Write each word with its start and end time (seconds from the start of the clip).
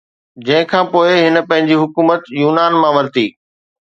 جنهن 0.45 0.63
کان 0.71 0.85
پوءِ 0.91 1.09
هن 1.23 1.35
پنهنجي 1.49 1.75
حڪومت 1.83 2.21
يونان 2.41 2.73
مان 2.81 2.91
ورتي 2.97 3.25